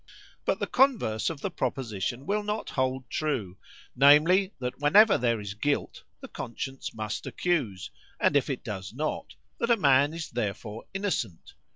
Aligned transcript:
"But 0.45 0.57
the 0.59 0.65
converse 0.65 1.29
of 1.29 1.41
the 1.41 1.51
proposition 1.51 2.25
will 2.25 2.41
not 2.41 2.71
hold 2.71 3.07
true;—namely, 3.11 4.51
that 4.57 4.79
whenever 4.79 5.15
there 5.15 5.39
is 5.39 5.53
guilt, 5.53 6.01
the 6.21 6.27
conscience 6.27 6.91
must 6.95 7.27
accuse; 7.27 7.91
and 8.19 8.35
if 8.35 8.49
it 8.49 8.63
does 8.63 8.93
not, 8.95 9.35
that 9.59 9.69
a 9.69 9.77
man 9.77 10.11
is 10.15 10.31
therefore 10.31 10.85
innocent. 10.95 11.53